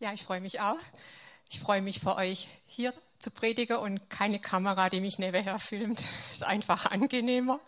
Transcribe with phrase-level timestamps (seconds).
[0.00, 0.78] Ja, ich freue mich auch.
[1.50, 6.02] Ich freue mich für euch hier zu predigen und keine Kamera, die mich nebenher filmt.
[6.32, 7.60] Ist einfach angenehmer.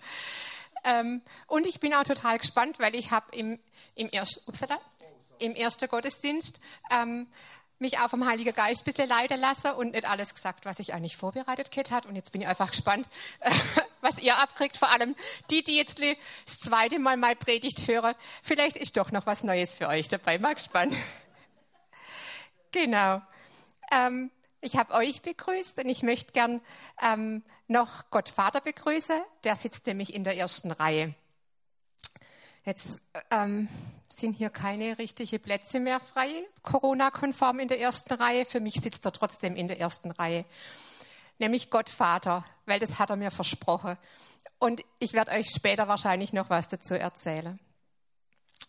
[0.83, 3.59] Ähm, und ich bin auch total gespannt, weil ich habe im,
[3.97, 4.81] im, erst, upsala,
[5.41, 7.27] im ersten Gottesdienst ähm,
[7.79, 10.95] mich auch vom Heiligen Geist ein bisschen leiden lassen und nicht alles gesagt, was ich
[10.95, 12.07] eigentlich vorbereitet gehabt hat.
[12.07, 13.07] Und jetzt bin ich einfach gespannt,
[14.01, 14.79] was ihr abkriegt.
[14.79, 15.15] Vor allem
[15.51, 18.15] die, die jetzt das zweite Mal mal Predigt hören.
[18.43, 20.39] Vielleicht ist doch noch was Neues für euch dabei.
[20.39, 20.97] Mal gespannt.
[22.73, 23.23] Genau.
[23.91, 26.61] Ähm, ich habe euch begrüßt und ich möchte gern
[27.01, 29.21] ähm, noch Gott Vater begrüßen.
[29.45, 31.15] Der sitzt nämlich in der ersten Reihe.
[32.65, 32.99] Jetzt
[33.31, 33.69] ähm,
[34.09, 38.45] sind hier keine richtigen Plätze mehr frei, Corona-konform in der ersten Reihe.
[38.45, 40.45] Für mich sitzt er trotzdem in der ersten Reihe.
[41.39, 43.99] Nämlich Gott Vater, weil das hat er mir versprochen.
[44.59, 47.59] Und ich werde euch später wahrscheinlich noch was dazu erzählen.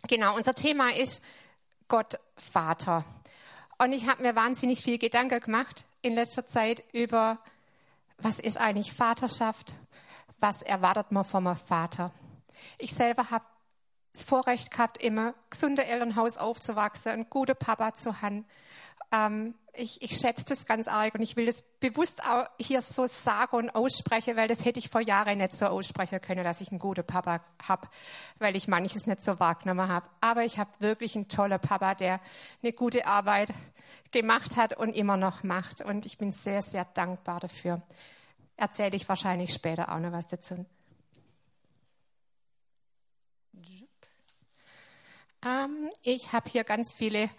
[0.07, 1.21] Genau, unser Thema ist
[1.87, 3.05] Gott Vater.
[3.83, 7.37] Und ich habe mir wahnsinnig viel Gedanken gemacht in letzter Zeit über,
[8.17, 9.75] was ist eigentlich Vaterschaft?
[10.39, 12.13] Was erwartet man vom Vater?
[12.77, 13.43] Ich selber habe
[14.13, 18.45] das Vorrecht gehabt, immer gesunde Elternhaus aufzuwachsen, einen guten Papa zu haben.
[19.13, 23.05] Ähm, ich, ich schätze das ganz arg und ich will das bewusst auch hier so
[23.05, 26.71] sagen und aussprechen, weil das hätte ich vor Jahren nicht so aussprechen können, dass ich
[26.71, 27.87] einen guten Papa habe,
[28.39, 30.07] weil ich manches nicht so wahrgenommen habe.
[30.21, 32.19] Aber ich habe wirklich einen tollen Papa, der
[32.61, 33.53] eine gute Arbeit
[34.11, 35.81] gemacht hat und immer noch macht.
[35.81, 37.81] Und ich bin sehr, sehr dankbar dafür.
[38.57, 40.65] Erzähle ich wahrscheinlich später auch noch was dazu.
[45.45, 47.29] Ähm, ich habe hier ganz viele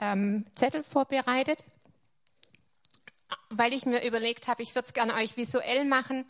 [0.00, 1.64] ähm, Zettel vorbereitet,
[3.50, 6.28] weil ich mir überlegt habe, ich würde es gerne euch visuell machen.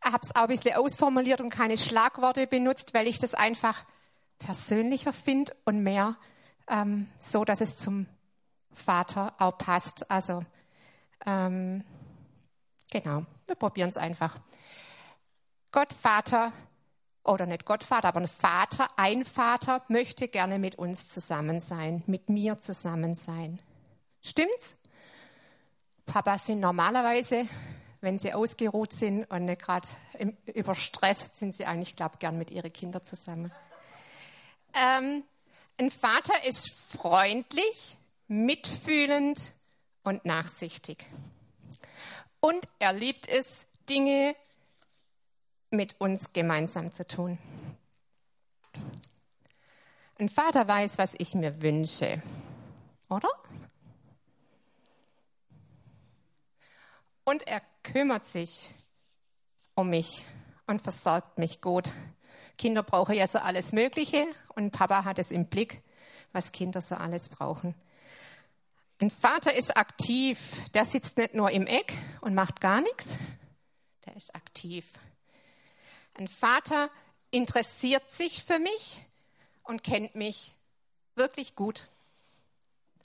[0.00, 3.84] Habe es auch ein bisschen ausformuliert und keine Schlagworte benutzt, weil ich das einfach
[4.38, 6.16] persönlicher finde und mehr
[6.68, 8.06] ähm, so, dass es zum
[8.72, 10.10] Vater auch passt.
[10.10, 10.44] Also
[11.24, 11.84] ähm,
[12.90, 14.36] genau, wir probieren es einfach.
[15.72, 16.52] Gott Vater
[17.26, 22.28] oder nicht Gottvater, aber ein Vater, ein Vater möchte gerne mit uns zusammen sein, mit
[22.28, 23.60] mir zusammen sein.
[24.22, 24.76] Stimmt's?
[26.06, 27.48] Papas sind normalerweise,
[28.00, 29.88] wenn sie ausgeruht sind und nicht gerade
[30.54, 33.52] überstresst, sind sie eigentlich, glaube ich, gern mit ihren Kindern zusammen.
[34.74, 35.24] Ähm,
[35.78, 37.96] ein Vater ist freundlich,
[38.28, 39.52] mitfühlend
[40.04, 41.04] und nachsichtig.
[42.40, 44.36] Und er liebt es, Dinge
[45.76, 47.38] mit uns gemeinsam zu tun.
[50.18, 52.22] Ein Vater weiß, was ich mir wünsche,
[53.10, 53.28] oder?
[57.24, 58.74] Und er kümmert sich
[59.74, 60.24] um mich
[60.66, 61.92] und versorgt mich gut.
[62.56, 65.82] Kinder brauchen ja so alles Mögliche und Papa hat es im Blick,
[66.32, 67.74] was Kinder so alles brauchen.
[68.98, 70.38] Ein Vater ist aktiv,
[70.72, 73.14] der sitzt nicht nur im Eck und macht gar nichts,
[74.06, 74.90] der ist aktiv.
[76.18, 76.90] Ein Vater
[77.30, 79.02] interessiert sich für mich
[79.64, 80.54] und kennt mich
[81.14, 81.88] wirklich gut.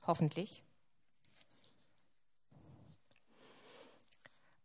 [0.08, 0.64] Hoffentlich.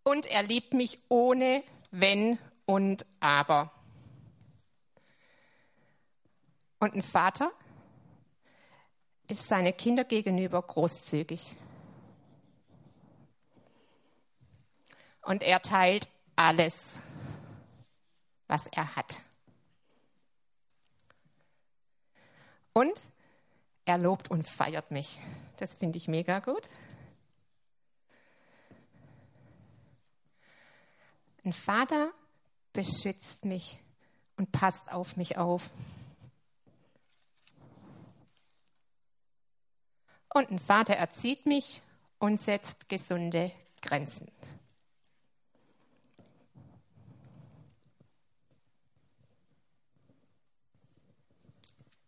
[0.04, 3.72] Und er liebt mich ohne Wenn und Aber.
[6.78, 7.50] Und ein Vater
[9.26, 11.56] ist seine Kinder gegenüber großzügig.
[15.22, 17.00] Und er teilt alles
[18.48, 19.22] was er hat.
[22.72, 23.00] Und
[23.84, 25.18] er lobt und feiert mich.
[25.56, 26.68] Das finde ich mega gut.
[31.44, 32.12] Ein Vater
[32.72, 33.78] beschützt mich
[34.36, 35.70] und passt auf mich auf.
[40.34, 41.80] Und ein Vater erzieht mich
[42.18, 44.30] und setzt gesunde Grenzen.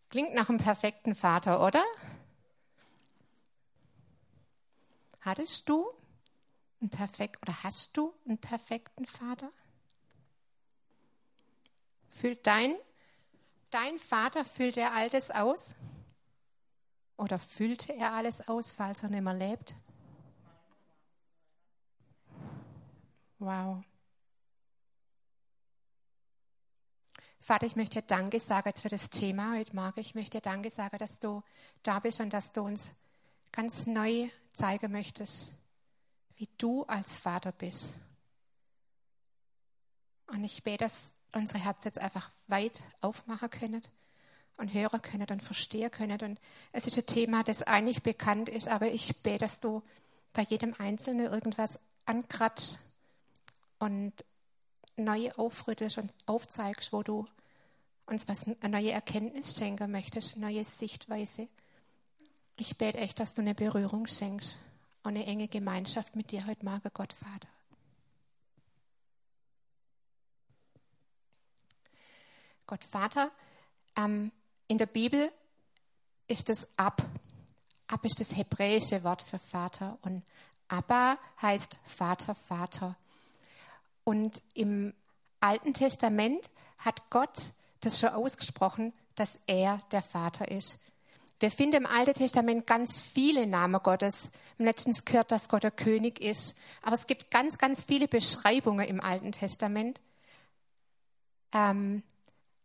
[0.09, 1.83] Klingt nach einem perfekten Vater, oder?
[5.21, 5.87] Hattest du
[6.81, 9.51] einen perfekt oder hast du einen perfekten Vater?
[12.07, 12.75] Füllt dein
[13.69, 15.75] dein Vater füllt er alles aus?
[17.17, 19.75] Oder füllte er alles aus, falls er nicht mehr lebt?
[23.37, 23.83] Wow.
[27.49, 29.99] Vater, ich möchte dir Danke sagen für das Thema heute Morgen.
[29.99, 31.41] Ich möchte dir Danke sagen, dass du
[31.81, 32.91] da bist und dass du uns
[33.51, 35.51] ganz neu zeigen möchtest,
[36.35, 37.93] wie du als Vater bist.
[40.27, 43.81] Und ich bete, dass unsere Herzen jetzt einfach weit aufmachen können
[44.57, 46.21] und hören können und verstehen können.
[46.21, 46.39] Und
[46.71, 49.81] es ist ein Thema, das eigentlich bekannt ist, aber ich bete, dass du
[50.33, 52.77] bei jedem Einzelnen irgendwas ankratzt
[53.79, 54.13] und
[54.97, 57.25] neu aufrüttelst und aufzeigst, wo du
[58.09, 61.47] uns was, eine neue Erkenntnis schenken möchtest, eine neue Sichtweise.
[62.57, 64.57] Ich bete echt, dass du eine Berührung schenkst
[65.03, 67.49] und eine enge Gemeinschaft mit dir heute Morgen, Gott Vater.
[72.67, 73.31] Gott Vater,
[73.95, 74.31] ähm,
[74.67, 75.31] in der Bibel
[76.27, 77.01] ist das Ab.
[77.87, 80.23] Ab ist das hebräische Wort für Vater und
[80.67, 82.95] Abba heißt Vater, Vater.
[84.03, 84.93] Und im
[85.39, 87.51] Alten Testament hat Gott
[87.81, 90.79] das schon ausgesprochen, dass er der Vater ist.
[91.39, 94.29] Wir finden im Alten Testament ganz viele Namen Gottes.
[94.57, 96.57] Letztens gehört, dass Gott der König ist.
[96.81, 100.01] Aber es gibt ganz, ganz viele Beschreibungen im Alten Testament.
[101.53, 102.03] Ähm,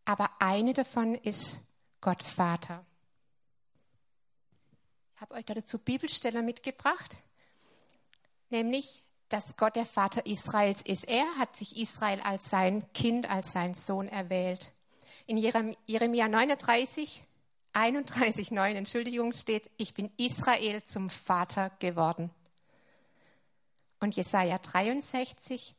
[0.04, 1.58] aber eine davon ist
[2.00, 2.84] Gott Vater.
[5.14, 7.16] Ich habe euch dazu Bibelstellen mitgebracht,
[8.50, 11.08] nämlich, dass Gott der Vater Israels ist.
[11.08, 14.73] Er hat sich Israel als sein Kind, als sein Sohn erwählt.
[15.26, 17.24] In Jeremia 39,
[17.72, 22.30] 31, 9, Entschuldigung, steht, ich bin Israel zum Vater geworden.
[24.00, 25.74] Und Jesaja 63,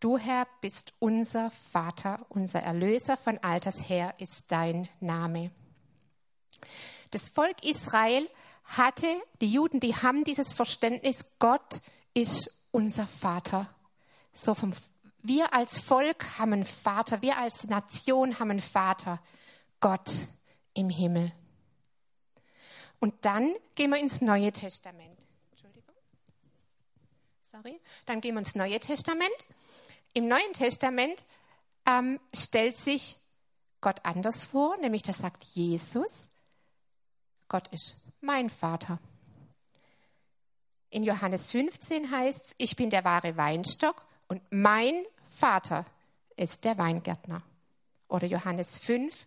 [0.00, 5.50] Du, Herr, bist unser Vater, unser Erlöser von alters her ist dein Name.
[7.10, 8.28] Das Volk Israel
[8.64, 9.06] hatte,
[9.40, 11.80] die Juden, die haben dieses Verständnis, Gott
[12.12, 13.74] ist unser Vater.
[14.34, 14.74] So vom,
[15.24, 19.20] wir als Volk haben einen Vater, wir als Nation haben einen Vater,
[19.80, 20.10] Gott
[20.74, 21.32] im Himmel.
[23.00, 25.26] Und dann gehen wir ins Neue Testament.
[25.50, 25.94] Entschuldigung.
[27.42, 27.80] Sorry.
[28.06, 29.34] Dann gehen wir ins Neue Testament
[30.14, 31.24] im Neuen Testament
[31.86, 33.16] ähm, stellt sich
[33.80, 36.30] Gott anders vor, nämlich da sagt Jesus,
[37.48, 39.00] Gott ist mein Vater.
[40.88, 45.84] In Johannes 15 heißt es, ich bin der wahre Weinstock und mein Vater
[46.36, 47.42] ist der Weingärtner.
[48.08, 49.26] Oder Johannes 5,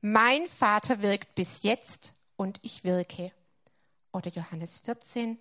[0.00, 3.32] mein Vater wirkt bis jetzt und ich wirke.
[4.12, 5.38] Oder Johannes 14,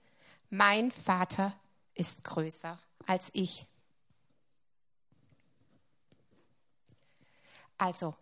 [0.50, 1.54] mein Vater
[1.94, 3.66] ist größer als ich.
[7.78, 8.16] Also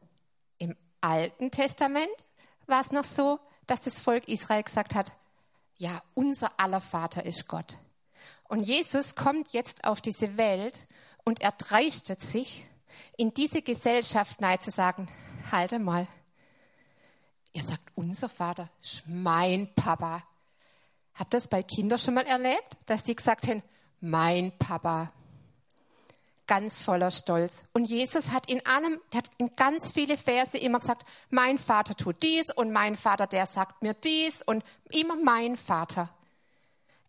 [0.58, 2.26] im Alten Testament
[2.68, 5.14] war es noch so, dass das Volk Israel gesagt hat,
[5.78, 7.78] ja, unser aller Vater ist Gott.
[8.48, 10.88] Und Jesus kommt jetzt auf diese Welt
[11.26, 12.66] und er dreistet sich,
[13.18, 15.08] in diese Gesellschaft nein zu sagen,
[15.52, 16.08] halte mal,
[17.54, 20.24] ihr sagt, unser Vater ist mein Papa.
[21.16, 23.64] Habt ihr das bei Kindern schon mal erlebt, dass die gesagt haben,
[24.02, 25.12] mein Papa?
[26.48, 27.64] ganz voller Stolz.
[27.74, 31.96] Und Jesus hat in allem, er hat in ganz viele Verse immer gesagt, mein Vater
[31.96, 36.10] tut dies und mein Vater, der sagt mir dies und immer mein Vater.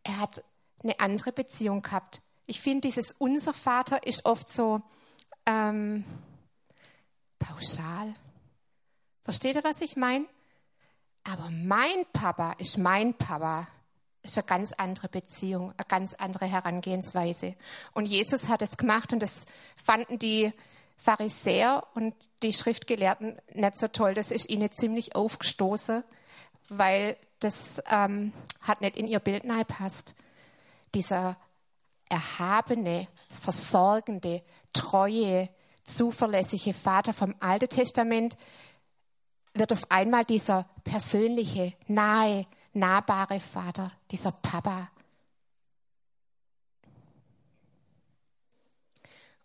[0.04, 0.42] Er hat
[0.82, 2.20] eine andere Beziehung gehabt.
[2.46, 4.80] Ich finde, dieses unser Vater ist oft so
[5.46, 6.04] ähm,
[7.38, 8.14] pauschal.
[9.22, 10.26] Versteht ihr, was ich meine?
[11.24, 13.66] Aber mein Papa ist mein Papa
[14.22, 17.54] ist eine ganz andere Beziehung, eine ganz andere Herangehensweise.
[17.92, 19.46] Und Jesus hat es gemacht und das
[19.76, 20.52] fanden die
[20.96, 24.14] Pharisäer und die Schriftgelehrten nicht so toll.
[24.14, 26.02] Das ist ihnen ziemlich aufgestoßen,
[26.68, 28.32] weil das ähm,
[28.62, 30.14] hat nicht in ihr Bild passt.
[30.94, 31.36] Dieser
[32.08, 35.48] erhabene, versorgende, treue,
[35.84, 38.36] zuverlässige Vater vom Alten Testament
[39.54, 44.90] wird auf einmal dieser persönliche, nahe, nahbare Vater, dieser Papa.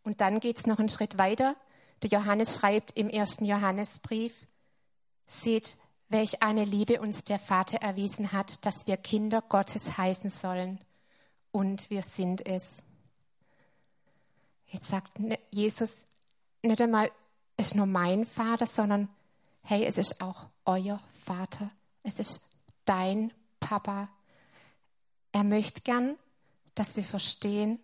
[0.04, 1.56] Und dann geht es noch einen Schritt weiter.
[2.02, 4.34] Der Johannes schreibt im ersten Johannesbrief,
[5.28, 5.78] seht,
[6.10, 10.80] welch eine Liebe uns der Vater erwiesen hat, dass wir Kinder Gottes heißen sollen.
[11.52, 12.82] Und wir sind es.
[14.68, 16.08] Jetzt sagt Jesus
[16.62, 17.12] nicht einmal,
[17.58, 19.10] es ist nur mein Vater, sondern
[19.64, 21.70] hey, es ist auch euer Vater.
[22.04, 22.42] Es ist
[22.86, 24.10] dein Papa.
[25.32, 26.18] Er möchte gern,
[26.76, 27.80] dass wir verstehen,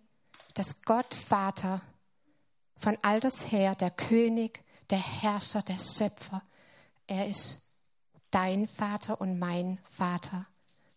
[0.54, 1.82] dass Gott Vater
[2.76, 6.42] von alters her der König, der Herrscher, der Schöpfer,
[7.08, 7.62] er ist
[8.32, 10.46] dein Vater und mein Vater,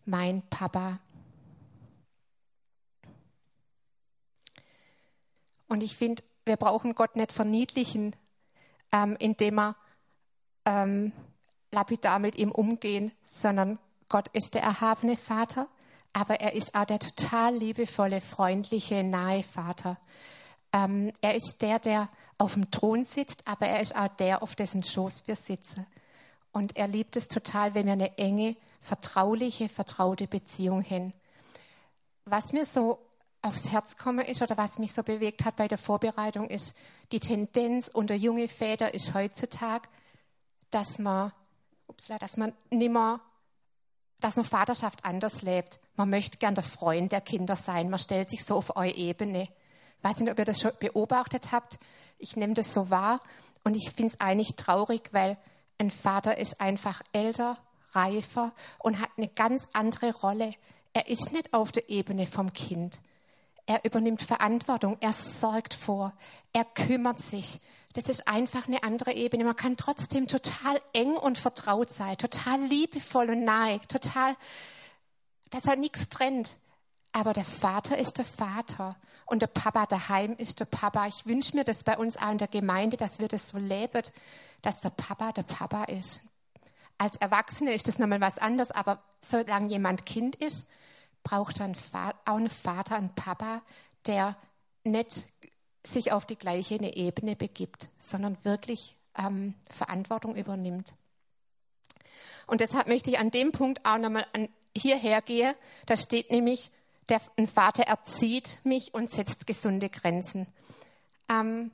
[0.05, 0.99] mein Papa.
[5.71, 8.13] Und ich finde, wir brauchen Gott nicht verniedlichen,
[8.91, 9.77] ähm, indem wir
[10.65, 11.13] ähm,
[11.71, 15.69] lapidar mit ihm umgehen, sondern Gott ist der erhabene Vater,
[16.11, 19.97] aber er ist auch der total liebevolle, freundliche, nahe Vater.
[20.73, 24.55] Ähm, er ist der, der auf dem Thron sitzt, aber er ist auch der, auf
[24.55, 25.87] dessen Schoß wir sitzen.
[26.51, 31.13] Und er liebt es total, wenn wir eine enge, vertrauliche, vertraute Beziehung haben.
[32.25, 32.99] Was mir so
[33.41, 36.75] aufs Herz gekommen ist oder was mich so bewegt hat bei der Vorbereitung ist,
[37.11, 39.89] die Tendenz unter junge Väter ist heutzutage,
[40.69, 41.31] dass man,
[41.87, 43.19] upsla, dass man nimmer,
[44.19, 45.79] dass man Vaterschaft anders lebt.
[45.95, 47.89] Man möchte gern der Freund der Kinder sein.
[47.89, 49.43] Man stellt sich so auf eure Ebene.
[49.43, 51.79] Ich weiß nicht, ob ihr das schon beobachtet habt.
[52.19, 53.19] Ich nehme das so wahr
[53.63, 55.37] und ich finde es eigentlich traurig, weil
[55.79, 57.57] ein Vater ist einfach älter,
[57.93, 60.53] reifer und hat eine ganz andere Rolle.
[60.93, 62.99] Er ist nicht auf der Ebene vom Kind.
[63.65, 66.13] Er übernimmt Verantwortung, er sorgt vor,
[66.53, 67.59] er kümmert sich.
[67.93, 69.43] Das ist einfach eine andere Ebene.
[69.43, 74.35] Man kann trotzdem total eng und vertraut sein, total liebevoll und nahe, total,
[75.49, 76.55] dass er nichts trennt.
[77.11, 81.07] Aber der Vater ist der Vater und der Papa daheim ist der Papa.
[81.07, 84.03] Ich wünsche mir das bei uns auch in der Gemeinde, dass wir das so leben,
[84.61, 86.21] dass der Papa der Papa ist.
[86.97, 90.67] Als Erwachsene ist das nochmal was anderes, aber solange jemand Kind ist,
[91.23, 91.73] braucht er
[92.25, 93.61] auch einen Vater, einen Papa,
[94.05, 94.37] der
[94.83, 95.25] nicht
[95.85, 100.93] sich auf die gleiche Ebene begibt, sondern wirklich ähm, Verantwortung übernimmt.
[102.47, 104.27] Und deshalb möchte ich an dem Punkt auch nochmal
[104.75, 105.55] hierher gehen.
[105.85, 106.71] Da steht nämlich,
[107.09, 110.47] der, ein Vater erzieht mich und setzt gesunde Grenzen.
[111.29, 111.71] Ähm,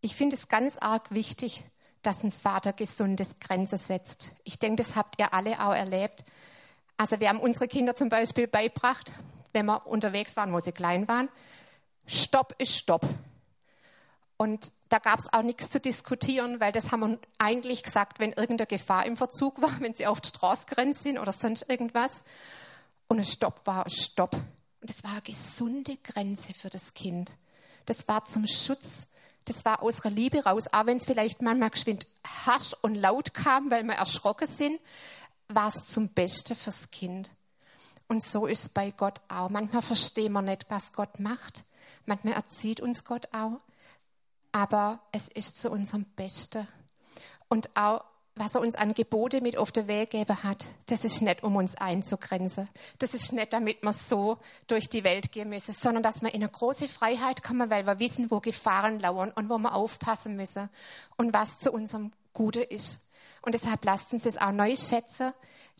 [0.00, 1.62] ich finde es ganz arg wichtig,
[2.02, 4.34] dass ein Vater gesundes Grenzen setzt.
[4.44, 6.24] Ich denke, das habt ihr alle auch erlebt.
[7.00, 9.14] Also wir haben unsere Kinder zum Beispiel beigebracht,
[9.54, 11.30] wenn wir unterwegs waren, wo sie klein waren,
[12.04, 13.08] Stopp ist Stopp.
[14.36, 18.32] Und da gab es auch nichts zu diskutieren, weil das haben wir eigentlich gesagt, wenn
[18.32, 22.20] irgendeine Gefahr im Verzug war, wenn sie auf die Straße gerannt sind oder sonst irgendwas.
[23.08, 24.34] Und ein Stopp war ein Stopp.
[24.34, 27.34] Und das war eine gesunde Grenze für das Kind.
[27.86, 29.06] Das war zum Schutz
[29.46, 32.06] das war aus der Liebe raus, auch wenn es vielleicht manchmal geschwind
[32.46, 34.78] hasch und laut kam, weil wir erschrocken sind,
[35.54, 37.30] war es zum Beste fürs Kind.
[38.08, 39.50] Und so ist es bei Gott auch.
[39.50, 41.64] Manchmal verstehen wir nicht, was Gott macht.
[42.06, 43.60] Manchmal erzieht uns Gott auch.
[44.52, 46.66] Aber es ist zu unserem Besten.
[47.48, 48.04] Und auch
[48.40, 51.56] was er uns an Gebote mit auf den Weg gegeben hat, das ist nicht, um
[51.56, 52.68] uns einzugrenzen.
[52.98, 56.42] Das ist nicht, damit wir so durch die Welt gehen müssen, sondern dass wir in
[56.42, 60.70] eine große Freiheit kommen, weil wir wissen, wo Gefahren lauern und wo wir aufpassen müssen
[61.16, 62.98] und was zu unserem Gute ist.
[63.42, 65.32] Und deshalb lasst uns es auch neu schätzen,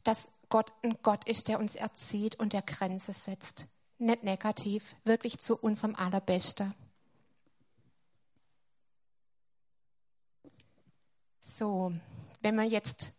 [0.04, 3.66] dass Gott ein Gott ist, der uns erzieht und der Grenze setzt.
[3.98, 6.74] Nicht negativ, wirklich zu unserem Allerbesten.
[11.40, 11.92] So,
[12.40, 13.12] wenn wir jetzt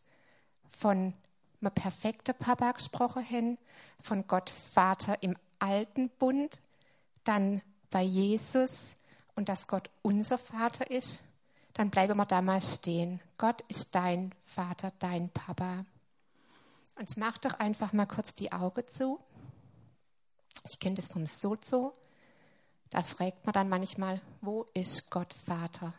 [0.78, 1.14] von
[1.62, 3.58] einem perfekten Papa gesprochen haben,
[4.00, 6.60] von Gott Vater im alten Bund,
[7.24, 8.96] dann bei Jesus
[9.36, 11.22] und dass Gott unser Vater ist,
[11.74, 13.22] dann bleiben wir da mal stehen.
[13.38, 15.86] Gott ist dein Vater, dein Papa.
[16.96, 19.20] Und mach doch einfach mal kurz die Augen zu.
[20.70, 21.94] Ich kenne das vom Sozo.
[22.90, 25.94] Da fragt man dann manchmal, wo ist Gott Vater?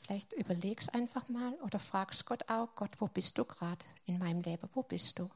[0.00, 4.40] Vielleicht überlegst einfach mal oder fragst Gott auch, Gott, wo bist du gerade in meinem
[4.40, 4.68] Leben?
[4.72, 5.28] Wo bist du?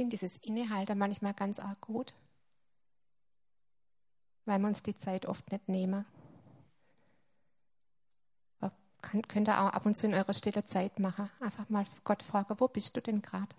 [0.00, 2.14] Finde dieses Innehalter manchmal ganz arg gut,
[4.46, 6.06] weil wir uns die Zeit oft nicht nehmen
[9.02, 11.28] kann, könnt ihr auch ab und zu in eurer stille Zeit machen.
[11.38, 13.54] Einfach mal Gott fragen, wo bist du denn gerade?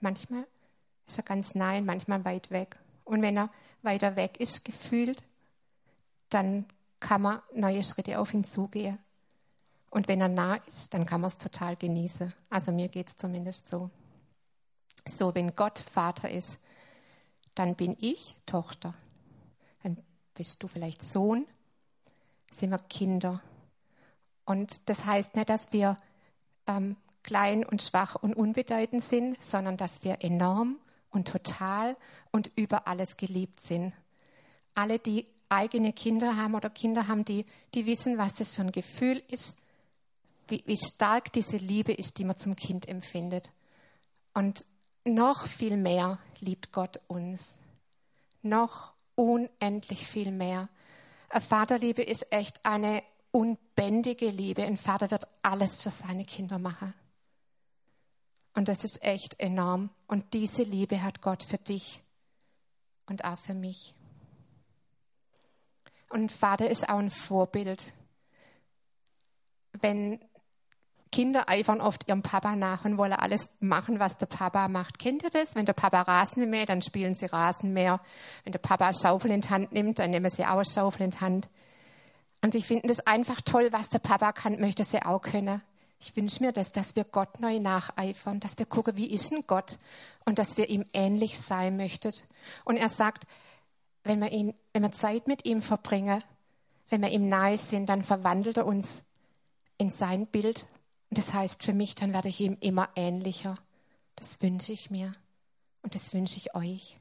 [0.00, 0.46] Manchmal
[1.08, 2.76] ist er ganz nah, manchmal weit weg.
[3.04, 3.50] Und wenn er
[3.82, 5.24] weiter weg ist, gefühlt,
[6.30, 6.64] dann
[7.00, 8.96] kann man neue Schritte auf ihn zugehen.
[9.90, 12.32] Und wenn er nah ist, dann kann man es total genießen.
[12.50, 13.90] Also mir geht es zumindest so.
[15.10, 16.58] So, wenn Gott Vater ist,
[17.54, 18.94] dann bin ich Tochter.
[19.82, 19.98] Dann
[20.34, 21.46] bist du vielleicht Sohn,
[22.52, 23.42] sind wir Kinder.
[24.44, 25.98] Und das heißt nicht, dass wir
[26.66, 30.78] ähm, klein und schwach und unbedeutend sind, sondern dass wir enorm
[31.10, 31.96] und total
[32.30, 33.92] und über alles geliebt sind.
[34.74, 38.72] Alle, die eigene Kinder haben oder Kinder haben, die, die wissen, was das für ein
[38.72, 39.58] Gefühl ist,
[40.48, 43.50] wie, wie stark diese Liebe ist, die man zum Kind empfindet.
[44.34, 44.64] Und
[45.08, 47.58] noch viel mehr liebt Gott uns.
[48.42, 50.68] Noch unendlich viel mehr.
[51.30, 54.64] Vaterliebe ist echt eine unbändige Liebe.
[54.64, 56.94] Ein Vater wird alles für seine Kinder machen.
[58.54, 59.90] Und das ist echt enorm.
[60.06, 62.02] Und diese Liebe hat Gott für dich
[63.06, 63.94] und auch für mich.
[66.10, 67.94] Und Vater ist auch ein Vorbild.
[69.80, 70.20] wenn
[71.10, 74.98] Kinder eifern oft ihrem Papa nach und wollen alles machen, was der Papa macht.
[74.98, 75.54] Kennt ihr das?
[75.54, 78.00] Wenn der Papa Rasen mäht, dann spielen sie Rasenmäher.
[78.44, 81.20] Wenn der Papa Schaufel in die Hand nimmt, dann nehmen sie auch Schaufel in die
[81.20, 81.48] Hand.
[82.42, 85.62] Und ich finde das einfach toll, was der Papa kann, möchte sie auch können.
[86.00, 89.44] Ich wünsche mir das, dass wir Gott neu nacheifern, dass wir gucken, wie ist denn
[89.46, 89.78] Gott
[90.24, 92.12] und dass wir ihm ähnlich sein möchten.
[92.64, 93.26] Und er sagt,
[94.04, 96.22] wenn wir, ihn, wenn wir Zeit mit ihm verbringen,
[96.88, 99.02] wenn wir ihm nahe sind, dann verwandelt er uns
[99.76, 100.66] in sein Bild.
[101.10, 103.58] Und das heißt für mich, dann werde ich ihm immer ähnlicher.
[104.16, 105.14] Das wünsche ich mir
[105.82, 106.98] und das wünsche ich euch.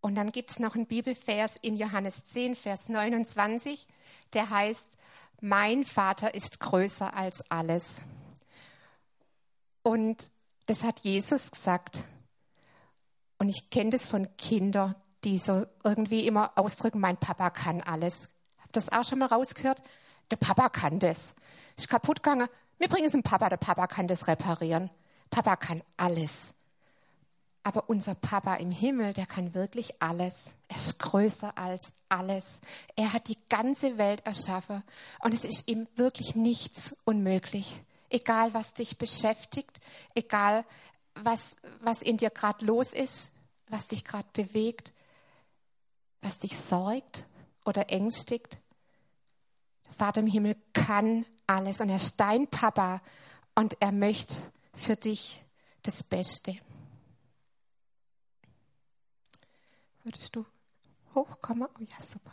[0.00, 3.86] Und dann gibt es noch einen Bibelvers in Johannes 10, Vers 29,
[4.32, 4.88] der heißt,
[5.40, 8.02] mein Vater ist größer als alles.
[9.82, 10.30] Und
[10.66, 12.04] das hat Jesus gesagt.
[13.38, 14.94] Und ich kenne das von Kindern,
[15.24, 18.28] die so irgendwie immer ausdrücken, mein Papa kann alles.
[18.60, 19.82] Habt das auch schon mal rausgehört?
[20.30, 21.34] Der Papa kann das.
[21.76, 22.48] Ist kaputt gegangen.
[22.78, 24.90] Wir bringen es dem Papa, der Papa kann das reparieren.
[25.30, 26.54] Papa kann alles.
[27.64, 30.54] Aber unser Papa im Himmel, der kann wirklich alles.
[30.68, 32.60] Er ist größer als alles.
[32.96, 34.82] Er hat die ganze Welt erschaffen
[35.20, 37.80] und es ist ihm wirklich nichts unmöglich.
[38.10, 39.80] Egal, was dich beschäftigt,
[40.14, 40.64] egal,
[41.14, 43.30] was, was in dir gerade los ist,
[43.68, 44.92] was dich gerade bewegt,
[46.22, 47.26] was dich sorgt
[47.64, 48.58] oder ängstigt.
[49.84, 53.02] Der Vater im Himmel kann alles und er ist dein Papa
[53.54, 54.36] und er möchte
[54.72, 55.44] für dich
[55.82, 56.56] das Beste.
[60.04, 60.46] Würdest du
[61.14, 61.68] hochkommen?
[61.78, 62.32] Oh ja, super.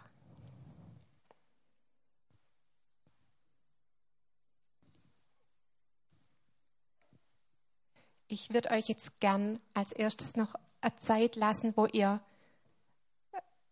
[8.32, 12.22] Ich würde euch jetzt gern als erstes noch eine Zeit lassen, wo ihr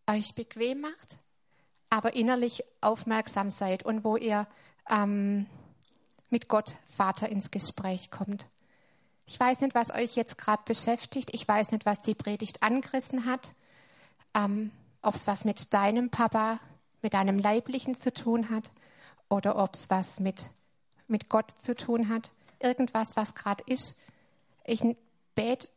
[0.07, 1.19] euch bequem macht,
[1.89, 4.47] aber innerlich aufmerksam seid und wo ihr
[4.89, 5.45] ähm,
[6.29, 8.47] mit Gott Vater ins Gespräch kommt.
[9.25, 11.29] Ich weiß nicht, was euch jetzt gerade beschäftigt.
[11.33, 13.51] Ich weiß nicht, was die Predigt angerissen hat
[14.37, 16.59] ähm, ob es was mit deinem Papa,
[17.01, 18.71] mit deinem Leiblichen zu tun hat
[19.29, 20.47] oder ob es was mit,
[21.07, 22.31] mit Gott zu tun hat.
[22.59, 23.95] Irgendwas, was gerade ist.
[24.65, 24.83] Ich
[25.35, 25.69] bete,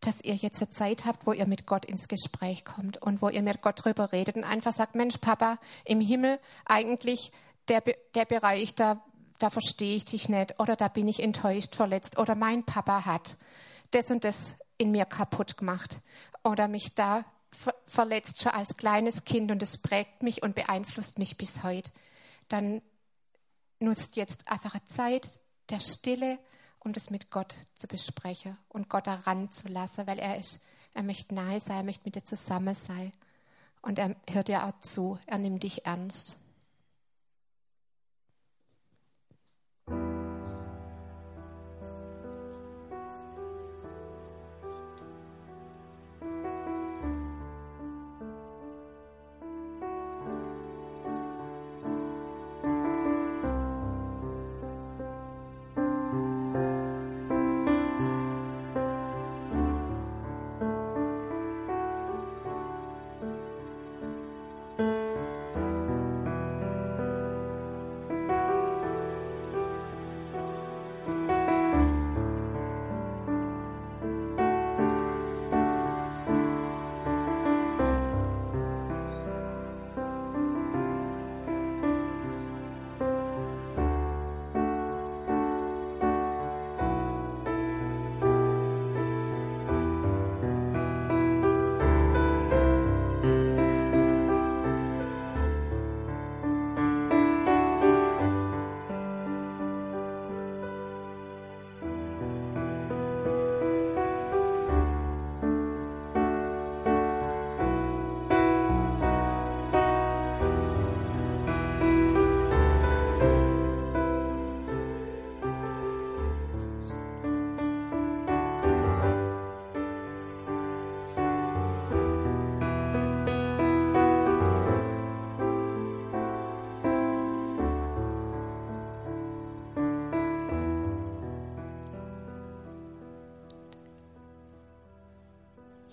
[0.00, 3.28] dass ihr jetzt eine Zeit habt, wo ihr mit Gott ins Gespräch kommt und wo
[3.28, 7.32] ihr mit Gott drüber redet und einfach sagt, Mensch, Papa, im Himmel eigentlich
[7.68, 7.82] der,
[8.14, 9.02] der Bereich, da,
[9.38, 13.36] da verstehe ich dich nicht oder da bin ich enttäuscht, verletzt oder mein Papa hat
[13.90, 15.98] das und das in mir kaputt gemacht
[16.44, 17.24] oder mich da
[17.86, 21.90] verletzt schon als kleines Kind und es prägt mich und beeinflusst mich bis heute,
[22.48, 22.82] dann
[23.80, 26.38] nutzt jetzt einfach eine Zeit der Stille,
[26.88, 30.62] um das mit Gott zu besprechen und Gott daran zu lassen, weil er ist,
[30.94, 33.12] er möchte nahe sein, er möchte mit dir zusammen sein.
[33.82, 36.38] Und er hört dir auch zu, er nimmt dich ernst.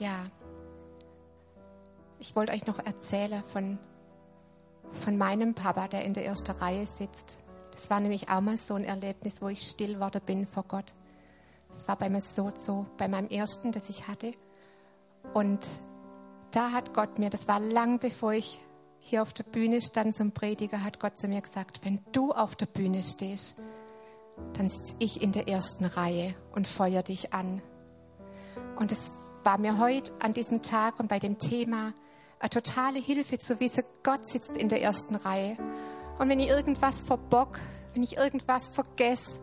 [0.05, 0.27] Ja,
[2.19, 3.79] ich wollte euch noch erzählen von,
[4.91, 7.39] von meinem Papa, der in der ersten Reihe sitzt.
[7.71, 10.93] Das war nämlich auch mal so ein Erlebnis, wo ich still geworden bin vor Gott.
[11.69, 14.33] Das war bei mir so, so, bei meinem ersten, das ich hatte.
[15.33, 15.79] Und
[16.51, 18.59] da hat Gott mir, das war lang bevor ich
[18.99, 22.55] hier auf der Bühne stand zum Prediger, hat Gott zu mir gesagt, wenn du auf
[22.55, 23.59] der Bühne stehst,
[24.53, 27.63] dann sitze ich in der ersten Reihe und feuer dich an.
[28.75, 29.11] Und es
[29.45, 31.93] war mir heute an diesem Tag und bei dem Thema
[32.39, 35.55] eine totale Hilfe zu wissen, Gott sitzt in der ersten Reihe.
[36.17, 37.59] Und wenn ich irgendwas verbock,
[37.93, 39.39] wenn ich irgendwas vergesse,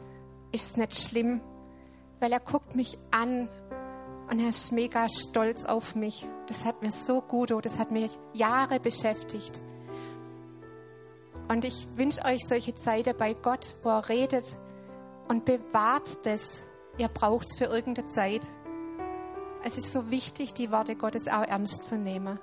[0.50, 1.40] ist es nicht schlimm,
[2.18, 3.48] weil er guckt mich an
[4.28, 6.26] und er ist mega stolz auf mich.
[6.48, 9.60] Das hat mir so gut, das hat mich Jahre beschäftigt.
[11.48, 14.56] Und ich wünsche euch solche Zeiten bei Gott, wo er redet
[15.28, 16.62] und bewahrt das.
[16.98, 18.48] Ihr braucht es für irgendeine Zeit.
[19.64, 22.40] Es ist so wichtig, die Worte Gottes auch ernst zu nehmen.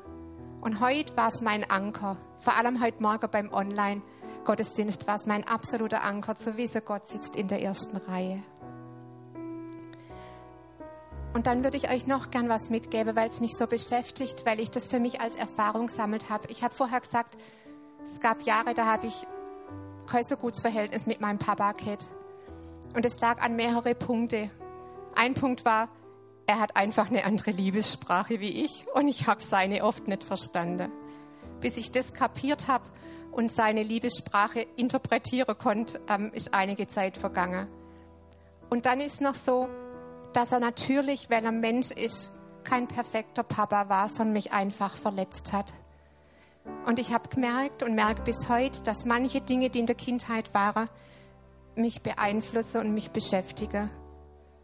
[0.61, 5.45] Und heute war es mein Anker, vor allem heute Morgen beim Online-Gottesdienst war es mein
[5.45, 8.41] absoluter Anker, zu wissen, Gott sitzt in der ersten Reihe.
[11.33, 14.59] Und dann würde ich euch noch gern was mitgeben, weil es mich so beschäftigt, weil
[14.59, 16.47] ich das für mich als Erfahrung gesammelt habe.
[16.47, 17.37] Ich habe vorher gesagt,
[18.03, 19.27] es gab Jahre, da habe ich
[20.07, 22.07] kein so gutes Verhältnis mit meinem Papa gehabt.
[22.95, 24.49] Und es lag an mehrere Punkte.
[25.15, 25.89] Ein Punkt war,
[26.49, 30.91] er hat einfach eine andere Liebessprache wie ich und ich habe seine oft nicht verstanden.
[31.61, 32.85] Bis ich das kapiert habe
[33.31, 37.67] und seine Liebessprache interpretieren konnte, ähm, ist einige Zeit vergangen.
[38.67, 39.69] Und dann ist noch so,
[40.33, 42.31] dass er natürlich, weil er Mensch ist,
[42.63, 45.71] kein perfekter Papa war, sondern mich einfach verletzt hat.
[46.87, 50.51] Und ich habe gemerkt und merke bis heute, dass manche Dinge, die in der Kindheit
[50.55, 50.89] waren,
[51.75, 53.91] mich beeinflussen und mich beschäftigen.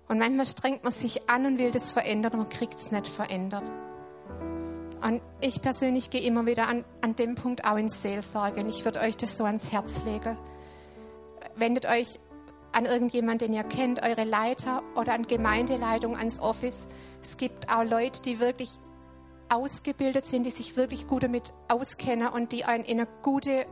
[0.08, 3.08] Und manchmal strengt man sich an und will das verändern und man kriegt es nicht
[3.08, 3.72] verändert.
[5.02, 8.86] Und ich persönlich gehe immer wieder an, an dem Punkt auch in Seelsorge und ich
[8.86, 10.38] würde euch das so ans Herz legen.
[11.56, 12.20] Wendet euch
[12.72, 16.88] an irgendjemanden, den ihr kennt, eure Leiter oder an Gemeindeleitung, ans Office.
[17.22, 18.72] Es gibt auch Leute, die wirklich
[19.50, 23.66] ausgebildet sind, die sich wirklich gut damit auskennen und die einen in eine gute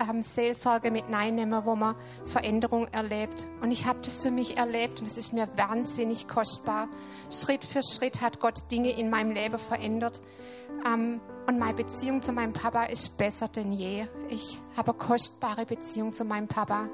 [0.00, 3.46] ähm, Seelsorge mit reinnehmen, wo man Veränderung erlebt.
[3.60, 6.88] Und ich habe das für mich erlebt und es ist mir wahnsinnig kostbar.
[7.30, 10.20] Schritt für Schritt hat Gott Dinge in meinem Leben verändert.
[10.86, 14.06] Ähm, und meine Beziehung zu meinem Papa ist besser denn je.
[14.28, 16.88] Ich habe eine kostbare Beziehung zu meinem Papa.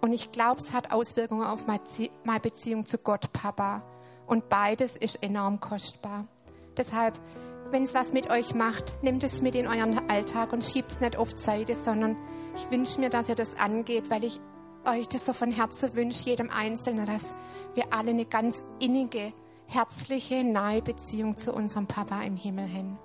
[0.00, 3.82] Und ich glaube, es hat Auswirkungen auf meine Beziehung zu Gott, Papa.
[4.26, 6.26] Und beides ist enorm kostbar.
[6.76, 7.18] Deshalb,
[7.72, 11.00] wenn es was mit euch macht, nehmt es mit in euren Alltag und schiebt es
[11.00, 12.16] nicht auf Zeit, sondern
[12.54, 14.40] ich wünsche mir, dass ihr das angeht, weil ich
[14.84, 17.34] euch das so von Herzen wünsche, jedem Einzelnen, dass
[17.74, 19.32] wir alle eine ganz innige,
[19.66, 22.98] herzliche, nahe Beziehung zu unserem Papa im Himmel haben.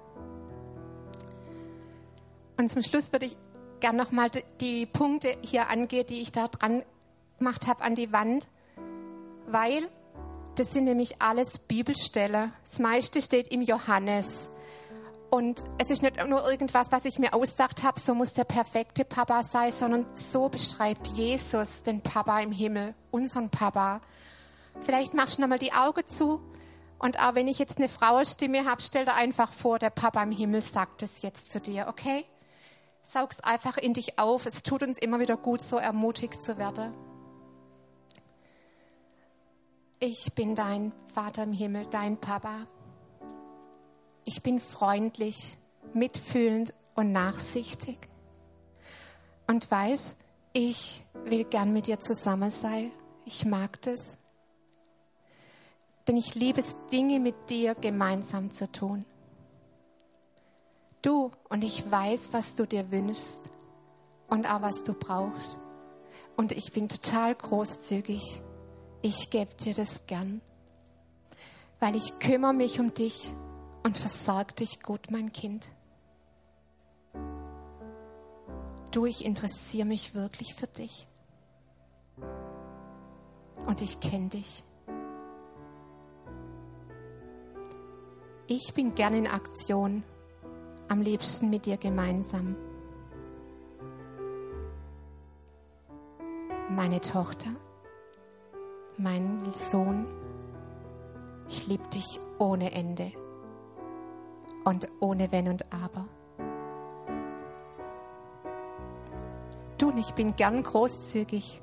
[2.58, 3.38] Und zum Schluss würde ich
[3.80, 6.84] gern nochmal die Punkte hier angehe, die ich da dran
[7.38, 8.50] gemacht habe an die Wand,
[9.48, 9.88] weil
[10.58, 12.52] das sind nämlich alles Bibelstellen.
[12.66, 14.50] Das meiste steht im Johannes.
[15.30, 19.06] Und es ist nicht nur irgendwas, was ich mir ausgedacht habe, so muss der perfekte
[19.06, 24.02] Papa sein, sondern so beschreibt Jesus den Papa im Himmel, unseren Papa.
[24.82, 26.42] Vielleicht machst du nochmal die Augen zu
[26.98, 30.32] und auch wenn ich jetzt eine Frauenstimme habe, stell dir einfach vor, der Papa im
[30.32, 32.26] Himmel sagt es jetzt zu dir, okay?
[33.04, 34.46] Saug's einfach in dich auf.
[34.46, 36.94] Es tut uns immer wieder gut, so ermutigt zu werden.
[40.00, 42.68] Ich bin dein Vater im Himmel, dein Papa.
[44.26, 45.58] Ich bin freundlich,
[45.92, 47.98] mitfühlend und nachsichtig.
[49.48, 50.16] Und weiß,
[50.54, 52.92] ich will gern mit dir zusammen sein.
[53.26, 54.20] Ich mag das.
[56.08, 59.04] Denn ich liebe es, Dinge mit dir gemeinsam zu tun.
[61.02, 63.40] Du und ich weiß, was du dir wünschst
[64.28, 65.58] und auch was du brauchst.
[66.36, 68.44] Und ich bin total großzügig.
[69.02, 70.42] Ich gebe dir das gern,
[71.80, 73.32] weil ich kümmere mich um dich
[73.84, 75.70] und versorge dich gut, mein Kind.
[78.92, 81.08] Du, ich interessiere mich wirklich für dich.
[83.66, 84.64] Und ich kenne dich.
[88.48, 90.04] Ich bin gern in Aktion
[90.88, 92.56] am liebsten mit dir gemeinsam.
[96.70, 97.50] Meine Tochter,
[98.98, 100.08] mein Sohn,
[101.48, 103.12] ich liebe dich ohne Ende
[104.66, 106.08] und ohne Wenn und Aber.
[109.78, 111.62] Du und ich bin gern großzügig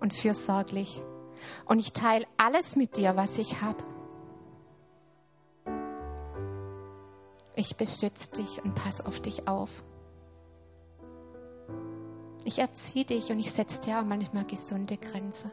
[0.00, 1.00] und fürsorglich
[1.66, 3.84] und ich teile alles mit dir, was ich habe.
[7.54, 9.84] Ich beschütze dich und pass auf dich auf.
[12.44, 15.50] Ich erziehe dich und ich setze dir auch manchmal gesunde Grenzen.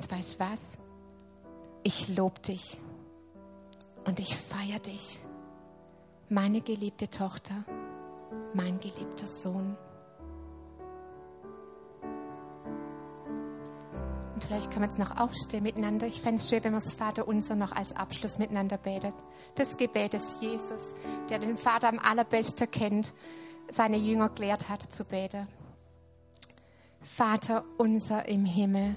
[0.00, 0.78] Und weißt was?
[1.82, 2.78] Ich lobe dich
[4.06, 5.20] Und ich feiere dich,
[6.30, 7.66] meine geliebte Tochter,
[8.54, 9.76] mein geliebter Sohn.
[14.32, 16.06] Und vielleicht können wir jetzt noch aufstehen miteinander.
[16.06, 19.14] Ich fände es schön, wenn wir das Vater unser noch als Abschluss miteinander betet.
[19.56, 20.94] Das Gebet des Jesus,
[21.28, 23.12] der den Vater am allerbesten kennt,
[23.68, 25.46] seine Jünger gelehrt hat zu beten.
[27.02, 28.96] Vater unser im Himmel,